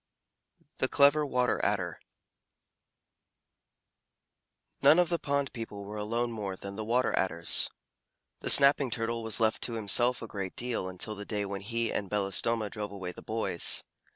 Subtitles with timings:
[0.79, 1.99] THE CLEVER WATER ADDER
[4.81, 7.69] None of the pond people were alone more than the Water Adders.
[8.39, 11.93] The Snapping Turtle was left to himself a great deal until the day when he
[11.93, 13.83] and Belostoma drove away the boys.